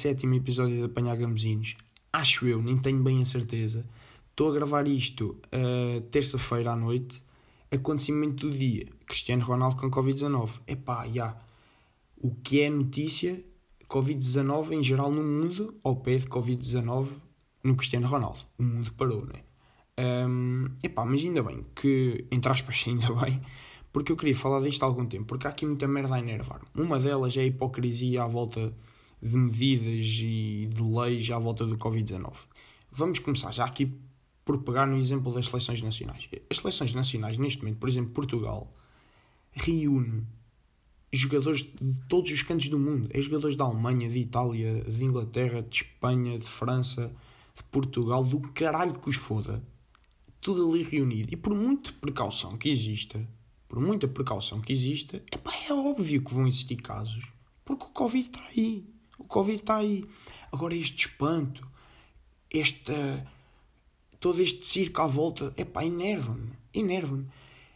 [0.00, 1.74] 37 episódio de Apanhar Gamozinhos.
[2.10, 3.84] Acho eu, nem tenho bem a certeza.
[4.30, 7.22] Estou a gravar isto uh, terça-feira à noite.
[7.70, 10.62] Acontecimento do dia: Cristiano Ronaldo com Covid-19.
[10.66, 11.10] Epá, já.
[11.12, 11.40] Yeah.
[12.16, 13.44] O que é notícia?
[13.90, 17.08] Covid-19 em geral no mundo, ao pé de Covid-19
[17.62, 18.40] no Cristiano Ronaldo.
[18.58, 20.26] O mundo parou, não é?
[20.26, 23.38] Um, epá, mas ainda bem que, entre aspas, ainda bem,
[23.92, 26.62] porque eu queria falar disto há algum tempo, porque há aqui muita merda a enervar.
[26.74, 28.72] Uma delas é a hipocrisia à volta
[29.22, 32.32] de medidas e de leis à volta do Covid-19.
[32.90, 33.92] Vamos começar já aqui
[34.44, 36.28] por pegar no exemplo das seleções nacionais.
[36.50, 38.70] As seleções nacionais, neste momento, por exemplo, Portugal,
[39.52, 40.26] reúne
[41.12, 43.08] jogadores de todos os cantos do mundo.
[43.12, 47.14] É jogadores da Alemanha, de Itália, de Inglaterra, de Espanha, de França,
[47.54, 49.62] de Portugal, do caralho que os foda.
[50.40, 51.32] Tudo ali reunido.
[51.32, 53.28] E por muita precaução que exista,
[53.68, 57.24] por muita precaução que exista, epá, é óbvio que vão existir casos.
[57.64, 58.84] Porque o Covid está aí.
[59.20, 60.04] O Covid está aí.
[60.50, 61.64] Agora este espanto,
[62.52, 63.24] esta,
[64.18, 66.50] todo este circo à volta, epá, enerva-me.
[66.74, 67.26] Enerva-me.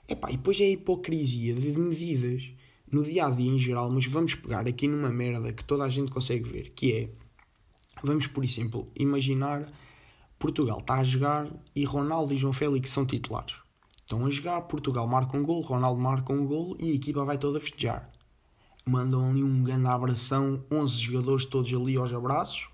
[0.08, 2.50] Epá, e depois é a hipocrisia de medidas
[2.90, 5.88] no dia a dia em geral, mas vamos pegar aqui numa merda que toda a
[5.88, 7.10] gente consegue ver, que é
[8.02, 9.66] vamos, por exemplo, imaginar
[10.38, 13.54] Portugal está a jogar e Ronaldo e João Félix são titulares.
[14.00, 17.38] Estão a jogar, Portugal marca um gol, Ronaldo marca um gol e a equipa vai
[17.38, 18.10] toda festejar.
[18.86, 22.68] Mandam ali um grande abração, 11 jogadores todos ali aos abraços.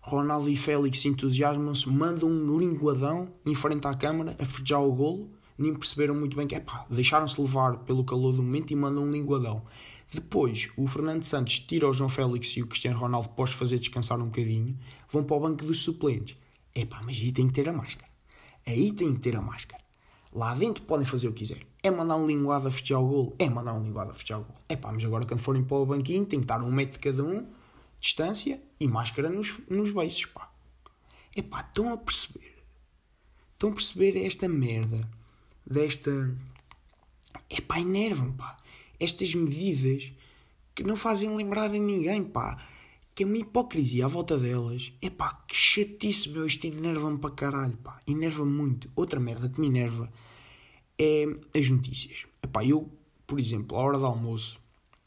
[0.00, 5.30] Ronaldo e Félix entusiasmam-se, mandam um linguadão em frente à câmara a festejar o gol
[5.62, 9.10] nem perceberam muito bem que, epá, deixaram-se levar pelo calor do momento e mandam um
[9.10, 9.62] linguadão.
[10.12, 14.20] Depois, o Fernando Santos tira o João Félix e o Cristiano Ronaldo pós fazer descansar
[14.20, 14.76] um bocadinho,
[15.08, 16.36] vão para o banco dos suplentes.
[16.74, 18.10] Epá, mas aí tem que ter a máscara.
[18.66, 19.81] Aí tem que ter a máscara.
[20.32, 21.66] Lá dentro podem fazer o que quiser.
[21.82, 23.36] É mandar um linguado a festejar o golo?
[23.38, 24.58] É mandar um linguado a festejar o golo.
[24.68, 27.22] Epá, mas agora quando forem para o banquinho tem que estar um metro de cada
[27.22, 27.46] um,
[28.00, 30.50] distância e máscara nos, nos beiços, pá.
[31.36, 32.62] Epá, estão a perceber?
[33.54, 35.08] Estão a perceber esta merda?
[35.66, 36.36] desta.
[37.48, 38.56] Epá, enervam, pá.
[38.98, 40.12] Estas medidas
[40.74, 42.58] que não fazem lembrar a ninguém, pá.
[43.14, 44.92] Que é uma hipocrisia à volta delas.
[45.02, 46.46] Epá, que chatice, meu.
[46.46, 48.00] Isto enerva-me para caralho, pá.
[48.06, 48.90] Enerva-me muito.
[48.96, 50.10] Outra merda que me enerva
[50.98, 52.26] é as notícias.
[52.42, 52.90] Epá, eu,
[53.26, 54.58] por exemplo, à hora do almoço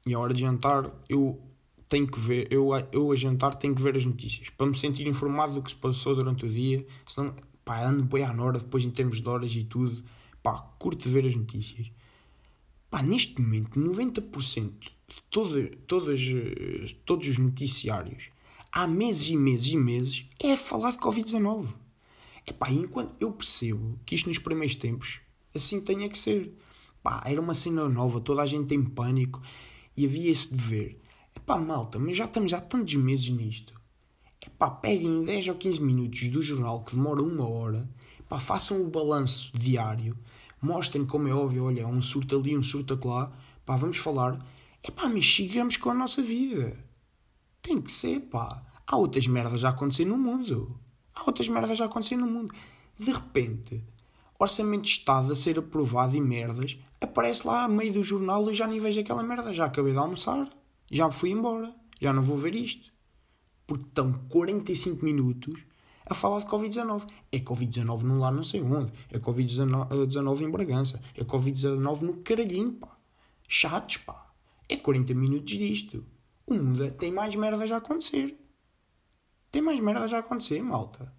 [0.06, 1.42] e à hora de jantar, eu
[1.90, 5.08] tenho que ver, eu, eu a jantar tenho que ver as notícias para me sentir
[5.08, 6.86] informado do que se passou durante o dia.
[7.08, 7.34] Senão,
[7.64, 10.04] pá, ando bem à hora depois em termos de horas e tudo
[10.46, 11.92] pá, curto ver as notícias.
[12.92, 14.72] Pá, neste momento, 90%
[15.08, 16.22] de todo, todas,
[17.06, 18.30] todos os noticiários,
[18.72, 21.74] há meses e meses e meses, é a falar de Covid-19.
[22.46, 25.20] É pá, enquanto eu percebo que isto nos primeiros tempos,
[25.54, 26.56] assim tenha que ser.
[27.02, 29.42] Pá, era uma cena nova, toda a gente tem pânico
[29.96, 31.00] e havia esse dever.
[31.36, 33.74] É pá, malta, mas já estamos há tantos meses nisto.
[34.42, 37.90] É pá, peguem 10 ou 15 minutos do jornal que demora uma hora,
[38.30, 40.18] pá, façam o balanço diário
[40.66, 43.32] mostrem como é óbvio, olha, um surto ali, um surto lá,
[43.66, 44.44] pá, vamos falar.
[44.88, 46.78] É pá, mas sigamos com a nossa vida.
[47.60, 48.64] Tem que ser, pá.
[48.86, 50.80] Há outras merdas a acontecer no mundo.
[51.16, 52.54] Há outras merdas a acontecer no mundo.
[52.96, 53.84] De repente,
[54.38, 58.54] orçamento de Estado a ser aprovado e merdas, aparece lá a meio do jornal e
[58.54, 59.52] já nem vejo aquela merda.
[59.52, 60.48] Já acabei de almoçar,
[60.92, 62.94] já fui embora, já não vou ver isto.
[63.66, 65.64] Porque estão 45 minutos
[66.06, 67.08] a falar de Covid-19.
[67.32, 68.92] É Covid-19 num lá não sei onde.
[69.10, 71.02] É Covid-19 em Bragança.
[71.16, 72.96] É Covid-19 no caralhinho, pá.
[73.48, 74.25] Chatos, pá.
[74.68, 76.06] É 40 minutos disto.
[76.46, 78.38] O mundo tem mais merda já a acontecer.
[79.52, 81.14] Tem mais merda já a acontecer, malta.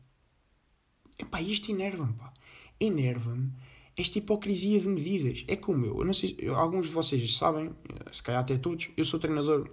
[1.19, 2.33] Epá, isto enerva-me, pá.
[2.79, 3.53] Enerva-me
[3.97, 5.45] esta hipocrisia de medidas.
[5.49, 5.99] É como eu.
[5.99, 7.75] Eu não sei, alguns de vocês sabem,
[8.13, 9.71] se calhar até todos, eu sou treinador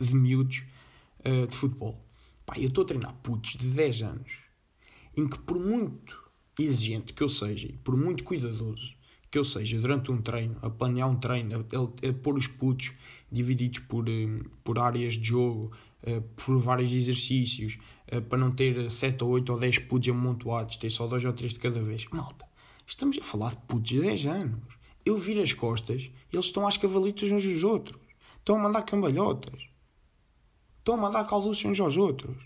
[0.00, 0.64] de miúdos
[1.20, 2.02] uh, de futebol.
[2.44, 4.32] Pá, eu estou a treinar putos de 10 anos
[5.16, 6.24] em que, por muito
[6.58, 8.94] exigente que eu seja e por muito cuidadoso
[9.30, 12.92] que eu seja durante um treino, a planear um treino, a, a, pôr os putos
[13.30, 15.72] divididos por, eh, por áreas de jogo,
[16.06, 17.76] uh, por vários exercícios,
[18.12, 21.32] uh, para não ter 7 ou 8 ou 10 putos amontoados, ter só 2 ou
[21.32, 22.06] 3 de cada vez.
[22.12, 22.46] Malta,
[22.86, 24.76] estamos a falar de putos de 10 anos.
[25.04, 28.00] Eu viro as costas eles estão às cavalitas uns dos outros.
[28.38, 29.68] Estão a mandar cambalhotas.
[30.78, 32.36] Estão a dar calúcios uns aos outros.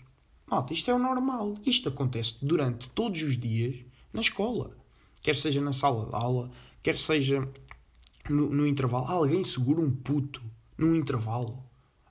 [0.47, 1.55] Malta, isto é o normal.
[1.65, 4.77] Isto acontece durante todos os dias na escola.
[5.21, 6.49] Quer seja na sala de aula,
[6.81, 7.47] quer seja
[8.29, 9.05] no, no intervalo.
[9.05, 10.41] Alguém segura um puto
[10.77, 11.63] num intervalo.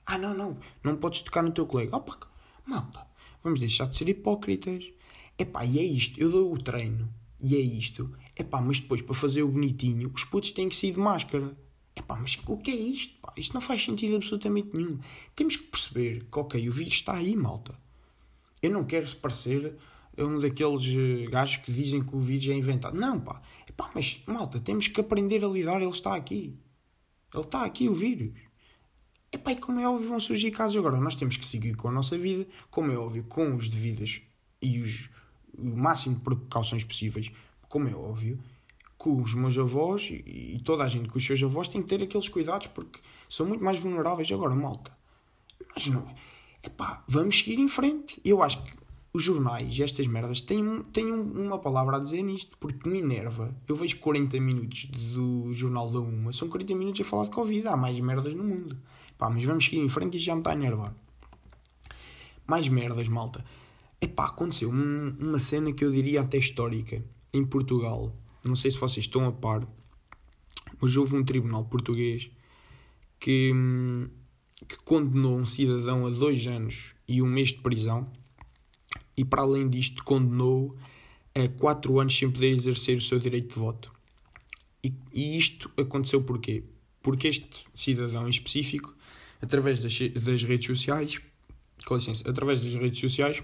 [0.05, 0.57] Ah, não, não.
[0.83, 1.95] Não podes tocar no teu colega.
[1.95, 2.17] Opa,
[2.65, 3.05] malta,
[3.43, 4.91] vamos deixar de ser hipócritas.
[5.37, 6.19] Epá, e é isto.
[6.19, 7.13] Eu dou o treino.
[7.41, 8.13] E é isto.
[8.37, 11.55] Epá, mas depois, para fazer o bonitinho, os putos têm que sair de máscara.
[11.95, 13.19] Epá, mas o que é isto?
[13.19, 13.33] Pá?
[13.35, 14.99] Isto não faz sentido absolutamente nenhum.
[15.35, 17.73] Temos que perceber que, ok, o vídeo está aí, malta.
[18.61, 19.75] Eu não quero parecer
[20.17, 22.97] um daqueles eh, gajos que dizem que o vídeo é inventado.
[22.97, 23.41] Não, pá.
[23.67, 25.81] Epá, mas, malta, temos que aprender a lidar.
[25.81, 26.57] Ele está aqui.
[27.33, 28.31] Ele está aqui, o vírus.
[29.31, 30.99] Epá, e como é óbvio, vão surgir casos agora.
[30.99, 34.21] Nós temos que seguir com a nossa vida, como é óbvio, com os devidos
[34.61, 35.09] e os,
[35.57, 37.31] o máximo de precauções possíveis,
[37.69, 38.39] como é óbvio
[39.01, 42.03] com os meus avós e, toda a gente com os seus avós tem que ter
[42.03, 44.95] aqueles cuidados porque são muito mais vulneráveis agora, malta.
[45.73, 46.07] Mas não.
[46.63, 48.21] Epá, vamos seguir em frente.
[48.23, 48.71] Eu acho que
[49.13, 53.53] os jornais e estas merdas têm, têm uma palavra a dizer nisto, porque me enerva.
[53.67, 57.67] Eu vejo 40 minutos do Jornal da Uma, são 40 minutos a falar de Covid,
[57.67, 58.77] há mais merdas no mundo.
[59.17, 60.95] Pá, mas vamos seguir em frente e já me está a enervar.
[62.47, 63.43] Mais merdas, malta.
[63.99, 67.03] Epá, aconteceu uma cena que eu diria até histórica
[67.33, 69.67] em Portugal não sei se vocês estão a par,
[70.79, 72.31] mas houve um tribunal português
[73.19, 73.53] que,
[74.67, 78.11] que condenou um cidadão a dois anos e um mês de prisão
[79.21, 80.75] e, para além disto, condenou
[81.35, 83.91] a quatro anos sem poder exercer o seu direito de voto.
[84.83, 86.63] E, e isto aconteceu porquê?
[87.03, 88.95] Porque este cidadão em específico,
[89.39, 91.21] através das, das redes sociais,
[91.85, 93.43] com licença, através das redes sociais,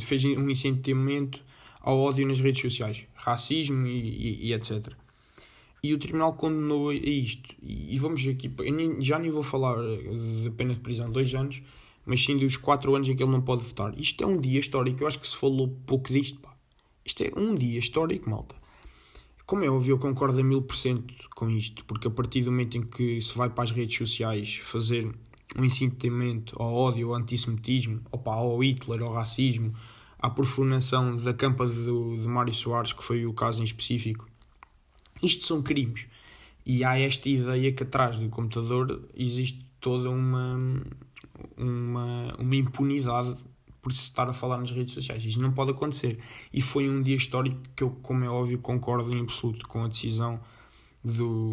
[0.00, 1.44] fez um incentivamento
[1.82, 4.94] ao ódio nas redes sociais, racismo e, e, e etc.
[5.82, 7.54] E o tribunal condenou a isto.
[7.62, 11.34] E, e vamos aqui, eu já nem vou falar da pena de prisão de dois
[11.34, 11.60] anos,
[12.06, 13.98] mas sim dos quatro anos em que ele não pode votar.
[13.98, 16.54] Isto é um dia histórico, eu acho que se falou pouco disto, pá.
[17.04, 18.54] Isto é um dia histórico, malta.
[19.46, 22.50] Como é óbvio, eu concordo a mil por cento com isto, porque a partir do
[22.50, 25.14] momento em que se vai para as redes sociais fazer
[25.54, 29.74] um incitamento ao ódio, ao antissemitismo, ou ao Hitler, ao racismo,
[30.18, 34.26] à profanação da campa de, de Mário Soares, que foi o caso em específico.
[35.22, 36.06] Isto são crimes.
[36.64, 40.58] E há esta ideia que atrás do computador existe toda uma,
[41.56, 43.36] uma, uma impunidade
[43.82, 45.22] por se estar a falar nas redes sociais.
[45.24, 46.18] Isto não pode acontecer.
[46.52, 49.88] E foi um dia histórico que eu, como é óbvio, concordo em absoluto com a
[49.88, 50.40] decisão
[51.04, 51.52] do,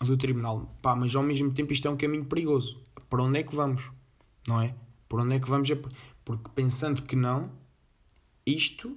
[0.00, 0.76] do tribunal.
[0.82, 2.78] Pá, mas ao mesmo tempo isto é um caminho perigoso.
[3.08, 3.90] Para onde é que vamos?
[4.46, 4.74] Não é?
[5.08, 5.70] Por onde é que vamos?
[5.70, 5.78] É
[6.22, 7.50] porque pensando que não,
[8.44, 8.94] isto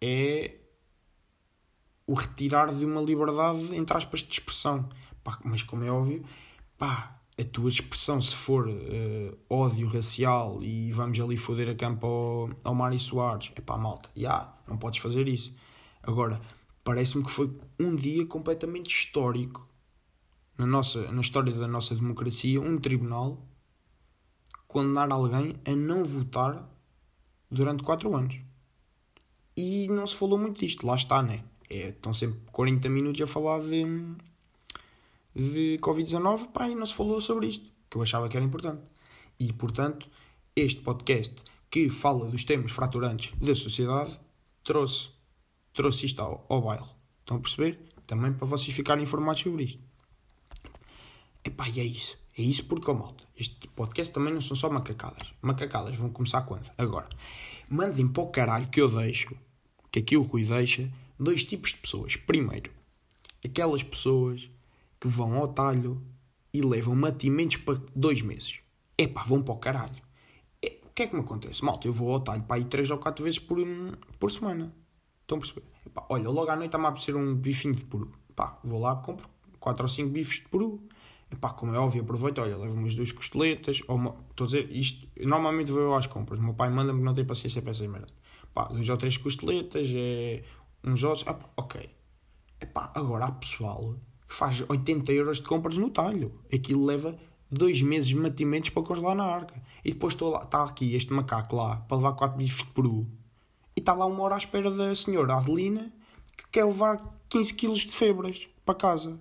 [0.00, 0.56] é
[2.06, 4.88] o retirar de uma liberdade, entre aspas, de expressão.
[5.22, 6.24] Pá, mas como é óbvio,
[6.78, 12.06] pá, a tua expressão, se for uh, ódio racial e vamos ali foder a campo
[12.06, 15.54] ao, ao Mário Soares, é pá, malta, já, yeah, não podes fazer isso.
[16.02, 16.40] Agora,
[16.82, 19.68] parece-me que foi um dia completamente histórico
[20.56, 23.38] na, nossa, na história da nossa democracia, um tribunal
[24.68, 26.68] condenar alguém a não votar
[27.50, 28.40] durante 4 anos.
[29.56, 31.44] E não se falou muito disto, lá está, né?
[31.68, 33.84] É, estão sempre 40 minutos a falar de,
[35.34, 38.82] de Covid-19, pá, e não se falou sobre isto, que eu achava que era importante.
[39.38, 40.08] E, portanto,
[40.54, 41.34] este podcast
[41.70, 44.18] que fala dos temas fraturantes da sociedade
[44.62, 45.08] trouxe,
[45.72, 46.86] trouxe isto ao, ao baile.
[47.20, 47.80] Estão a perceber?
[48.06, 49.80] Também para vocês ficarem informados sobre isto.
[51.44, 52.18] Epá, e é isso.
[52.36, 55.32] É isso porque, oh, malta, este podcast também não são só macacadas.
[55.40, 56.70] Macacadas vão começar quando?
[56.78, 57.08] Agora.
[57.68, 59.34] Mandem para o caralho que eu deixo,
[59.90, 62.16] que aqui o Rui deixa, dois tipos de pessoas.
[62.16, 62.70] Primeiro,
[63.44, 64.50] aquelas pessoas
[65.02, 66.00] que vão ao talho
[66.54, 68.60] e levam matimentos para dois meses.
[68.96, 70.00] Epá, vão para o caralho.
[70.64, 71.64] É, o que é que me acontece?
[71.64, 73.58] Malta, eu vou ao talho para ir três ou quatro vezes por,
[74.20, 74.72] por semana.
[75.22, 75.64] Estão a perceber?
[75.84, 78.12] Epá, olha, logo à noite está-me a apetecer um bifinho de peru.
[78.30, 79.28] Epá, vou lá, compro
[79.58, 80.80] quatro ou cinco bifes de peru
[81.32, 84.70] Epá, como é óbvio, aproveito, olha, levo umas duas costeletas, ou uma, estou a dizer,
[84.70, 87.72] isto, normalmente vou eu às compras, o meu pai manda-me que não tem paciência para
[87.72, 88.12] essas merdas.
[88.54, 90.44] Pá, duas ou três costeletas, é,
[90.84, 91.90] uns ossos, ah, ok.
[92.60, 93.96] Epá, agora há pessoal
[94.32, 97.18] faz 80 euros de compras no talho, aquilo leva
[97.50, 99.62] dois meses de matimentos para congelar na arca.
[99.84, 103.06] E depois está aqui este macaco lá, para levar quatro bifes de peru,
[103.76, 105.92] e está lá uma hora à espera da senhora Adelina,
[106.36, 109.20] que quer levar 15 quilos de febras para casa.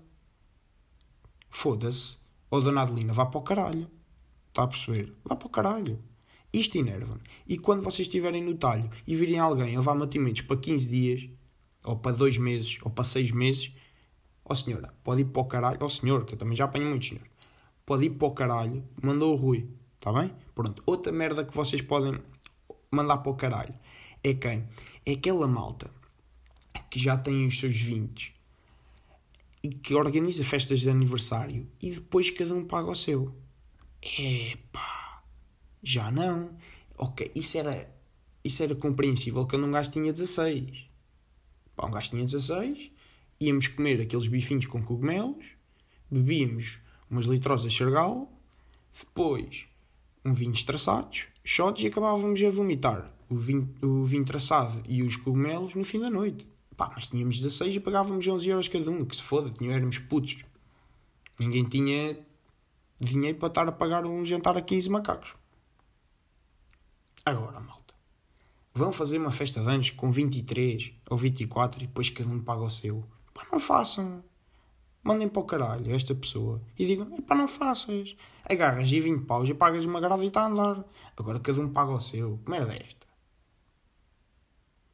[1.49, 2.17] Foda-se.
[2.49, 3.89] Ó oh, Dona Adelina, vá para o caralho.
[4.49, 5.13] Está a perceber?
[5.23, 6.03] Vá para o caralho.
[6.51, 7.21] Isto enerva-me.
[7.47, 11.29] E quando vocês estiverem no talho e virem alguém a levar matimentos para 15 dias,
[11.83, 13.73] ou para 2 meses, ou para 6 meses,
[14.45, 15.77] ó oh, senhora, pode ir para o caralho.
[15.81, 17.23] Ó oh, senhor, que eu também já apanho muito, senhor.
[17.85, 18.83] Pode ir para o caralho.
[19.01, 19.69] Mandou o Rui.
[19.95, 20.33] Está bem?
[20.55, 20.81] Pronto.
[20.85, 22.19] Outra merda que vocês podem
[22.89, 23.73] mandar para o caralho
[24.23, 24.67] é quem?
[25.05, 25.91] É aquela malta
[26.89, 28.35] que já tem os seus 20
[29.63, 33.35] e que organiza festas de aniversário e depois cada um paga o seu.
[34.01, 35.23] Epá,
[35.81, 36.57] já não.
[36.97, 37.89] Ok, isso era,
[38.43, 40.87] isso era compreensível quando um gajo tinha 16.
[41.75, 42.91] Pá, um gajo tinha 16
[43.41, 45.45] íamos comer aqueles bifinhos com cogumelos,
[46.09, 46.79] bebíamos
[47.09, 48.31] umas litrosas Sergal,
[48.97, 49.67] depois
[50.23, 55.15] um vinho traçados, shots e acabávamos a vomitar o vinho, o vinho traçado e os
[55.15, 56.47] cogumelos no fim da noite.
[56.77, 60.37] Pá, mas tínhamos 16 e pagávamos 11 euros cada um, que se foda, éramos putos.
[61.39, 62.17] Ninguém tinha
[62.99, 65.33] dinheiro para estar a pagar um jantar a 15 macacos.
[67.25, 67.93] Agora, malta,
[68.73, 72.61] vão fazer uma festa de anos com 23 ou 24 e depois cada um paga
[72.61, 73.03] o seu.
[73.41, 74.23] Pá, não façam.
[75.03, 78.15] Mandem para o caralho esta pessoa e digam: pá, não faças.
[78.45, 80.85] Agarras e 20 paus e pagas uma grada e está a andar.
[81.17, 82.37] Agora cada um paga o seu.
[82.45, 83.07] Que merda é esta?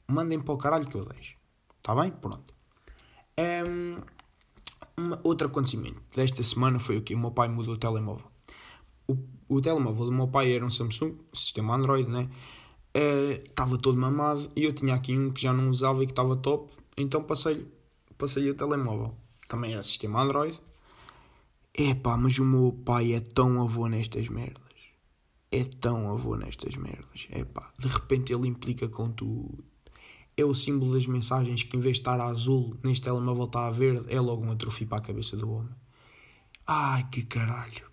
[0.07, 1.35] Mandem para o caralho que eu deixo.
[1.77, 2.11] Está bem?
[2.11, 2.53] Pronto.
[3.37, 4.01] Um,
[4.95, 8.25] uma, outro acontecimento desta semana foi o que o meu pai mudou o telemóvel.
[9.07, 9.17] O,
[9.49, 12.29] o telemóvel do meu pai era um Samsung, sistema Android, né?
[12.93, 16.13] Estava uh, todo mamado e eu tinha aqui um que já não usava e que
[16.13, 17.76] estava top, então passei-lhe
[18.17, 19.15] passei o telemóvel
[19.47, 20.59] também era sistema Android.
[21.73, 24.63] Epá, mas o meu pai é tão avô nestas merdas.
[25.51, 27.27] É tão avô nestas merdas.
[27.31, 29.63] Epá, de repente ele implica com tudo.
[30.35, 33.67] É o símbolo das mensagens que em vez de estar a azul, neste telemóvel está
[33.67, 35.73] a verde, é logo um atrofio para a cabeça do homem.
[36.65, 37.87] Ai, que caralho.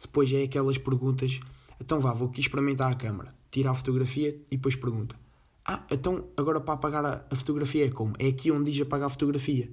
[0.00, 1.40] Depois é aquelas perguntas.
[1.80, 3.34] Então vá, vou aqui experimentar a câmera.
[3.50, 5.18] Tira a fotografia e depois pergunta.
[5.66, 8.14] Ah, então agora para apagar a, a fotografia é como?
[8.18, 9.68] É aqui onde diz apagar a fotografia.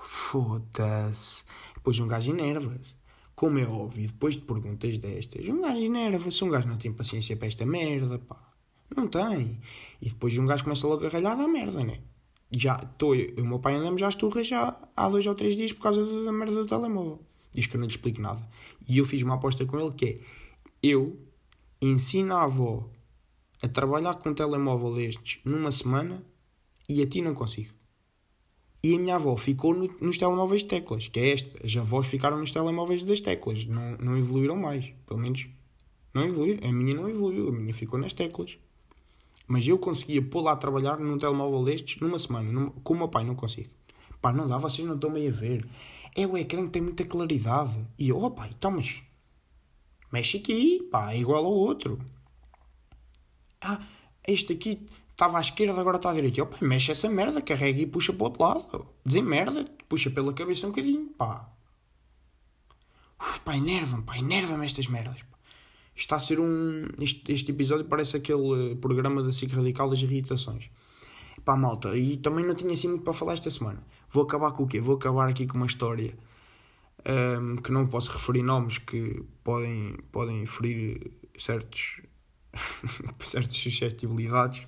[0.00, 1.44] Foda-se.
[1.74, 2.96] Depois um gajo enerva-se.
[3.34, 6.44] Como é óbvio, depois de perguntas destas, um gajo enerva-se.
[6.44, 8.36] Um gajo não tem paciência para esta merda, pá.
[8.96, 9.60] Não tem.
[10.00, 11.98] E depois um gajo começa logo a ralhar da merda, né?
[12.50, 13.14] Já estou.
[13.14, 16.32] O meu pai anda-me já esturra já há dois ou três dias por causa da
[16.32, 17.20] merda do telemóvel.
[17.52, 18.40] Diz que eu não lhe explico nada.
[18.88, 20.20] E eu fiz uma aposta com ele que é:
[20.82, 21.27] eu
[21.80, 22.88] ensino a avó
[23.62, 26.24] a trabalhar com um telemóvel destes numa semana
[26.88, 27.72] e a ti não consigo.
[28.82, 31.66] E a minha avó ficou no, nos telemóveis de teclas, que é esta.
[31.66, 34.92] As avós ficaram nos telemóveis das teclas, não, não evoluíram mais.
[35.06, 35.48] Pelo menos
[36.14, 36.68] não evoluíram.
[36.68, 38.56] A minha não evoluiu, a minha ficou nas teclas.
[39.48, 42.70] Mas eu conseguia pôr lá a trabalhar num telemóvel destes numa semana.
[42.84, 43.70] Com o meu pai não consigo.
[44.20, 45.68] Pá, não dá, vocês não estão meio a ver.
[46.14, 47.86] É o ecrã que tem muita claridade.
[47.98, 49.02] E eu, oh pai, então mas...
[50.12, 51.98] Mexe aqui, pá, é igual ao outro.
[53.60, 53.80] Ah,
[54.26, 56.42] este aqui estava à esquerda, agora está à direita.
[56.42, 58.86] Opa, mexe essa merda, carrega e puxa para o outro lado.
[59.04, 61.50] Desemmerda, puxa pela cabeça um bocadinho, pá.
[63.20, 65.20] Uf, pá, enerva-me, pá, enerva-me estas merdas.
[65.22, 65.38] Pá.
[65.94, 66.86] Está a ser um.
[67.00, 70.70] Este, este episódio parece aquele programa da SIC Radical das Irritações.
[71.44, 73.84] Pá, malta, e também não tinha assim muito para falar esta semana.
[74.08, 74.80] Vou acabar com o quê?
[74.80, 76.16] Vou acabar aqui com uma história
[77.06, 82.02] um, que não posso referir nomes que podem, podem ferir certos,
[83.20, 84.66] certas suscetibilidades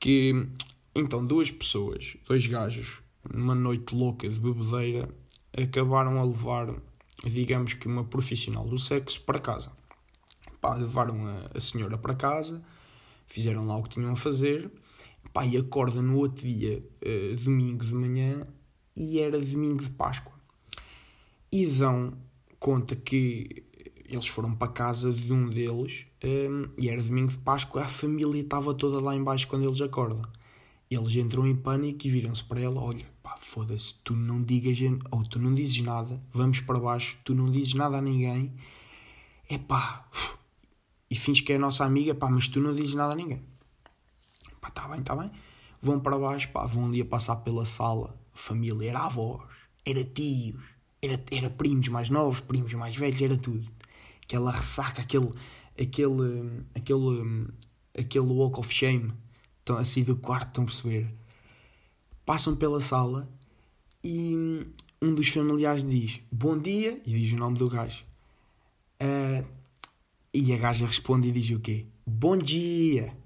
[0.00, 0.48] que
[0.94, 5.08] então duas pessoas, dois gajos, numa noite louca de bebedeira,
[5.56, 6.74] acabaram a levar,
[7.24, 9.70] digamos que uma profissional do sexo para casa.
[10.60, 12.62] Pá, levaram a, a senhora para casa,
[13.26, 14.70] fizeram lá o que tinham a fazer,
[15.32, 18.42] pá, e acorda no outro dia, uh, domingo de manhã,
[18.96, 20.37] e era domingo de Páscoa.
[21.50, 22.12] E dão
[22.58, 23.64] conta que
[24.04, 27.88] eles foram para a casa de um deles um, e era domingo de Páscoa, a
[27.88, 30.22] família estava toda lá embaixo quando eles acordam.
[30.90, 34.78] Eles entram em pânico e viram-se para ela: Olha, pá, foda-se, tu não digas,
[35.10, 38.52] ou tu não dizes nada, vamos para baixo, tu não dizes nada a ninguém,
[39.48, 40.08] é pá,
[41.10, 43.42] e fins que é a nossa amiga, pá, mas tu não dizes nada a ninguém.
[44.60, 45.30] Pá, tá bem, tá bem.
[45.80, 49.42] Vão para baixo, pá, vão um dia passar pela sala, família, era avós,
[49.84, 53.66] era tios, era, era primos mais novos, primos mais velhos, era tudo
[54.28, 55.30] aquela ressaca, aquele,
[55.80, 57.48] aquele, aquele,
[57.98, 59.12] aquele walk of shame,
[59.78, 61.14] assim do quarto, estão a perceber?
[62.26, 63.26] Passam pela sala
[64.04, 64.34] e
[65.00, 68.04] um dos familiares diz bom dia e diz o nome do gajo.
[69.00, 69.46] Uh,
[70.32, 71.86] e a gaja responde e diz o quê?
[72.06, 73.16] Bom dia!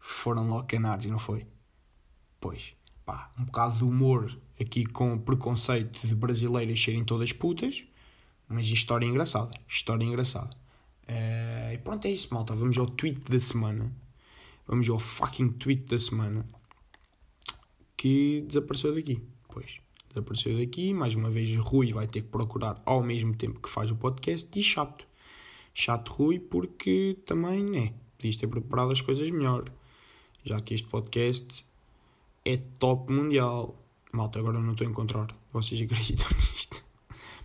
[0.00, 1.46] Foram logo canados, não foi?
[2.40, 7.84] Pois, pá, um bocado de humor aqui com preconceito de brasileiras serem todas putas
[8.48, 9.58] mas história engraçada.
[9.68, 10.56] História engraçada.
[11.08, 12.54] Uh, e pronto, é isso, malta.
[12.54, 13.92] Vamos ao tweet da semana.
[14.66, 16.46] Vamos ao fucking tweet da semana.
[17.96, 19.22] Que desapareceu daqui.
[19.48, 20.92] Pois, desapareceu daqui.
[20.92, 24.48] Mais uma vez, Rui vai ter que procurar ao mesmo tempo que faz o podcast.
[24.54, 25.06] E chato.
[25.72, 27.94] Chato Rui, porque também, né?
[28.16, 29.64] Podias ter preparado as coisas melhor.
[30.44, 31.66] Já que este podcast
[32.44, 33.83] é top mundial.
[34.14, 35.26] Malta, agora não estou a encontrar.
[35.52, 36.84] Vocês acreditam nisto?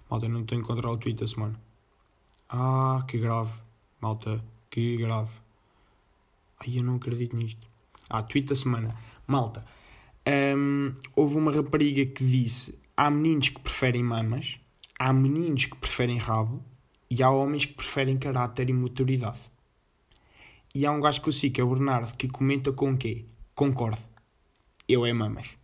[0.08, 1.60] Malta, não estou a encontrar o tweet da semana.
[2.48, 3.52] Ah, que grave.
[4.00, 5.36] Malta, que grave.
[6.60, 7.68] Ai, eu não acredito nisto.
[8.08, 8.96] Ah, tweet da semana.
[9.26, 9.66] Malta,
[10.56, 14.60] um, houve uma rapariga que disse: há meninos que preferem mamas,
[15.00, 16.64] há meninos que preferem rabo
[17.10, 19.42] e há homens que preferem caráter e maturidade.
[20.76, 22.98] E há um gajo que eu sei, que é o Bernardo, que comenta com o
[22.98, 23.26] quê?
[23.56, 23.98] Concordo.
[24.88, 25.58] Eu é mamas.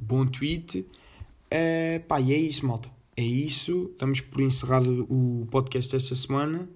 [0.00, 0.80] Bom tweet.
[0.80, 2.90] Uh, pá, e é isso, malta.
[3.16, 3.94] É isso.
[3.98, 6.68] Damos por encerrado o podcast desta semana.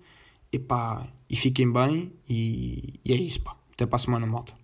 [0.53, 2.13] E pá, e fiquem bem.
[2.29, 3.57] E, e é isso, pá.
[3.73, 4.62] Até para a semana, malta.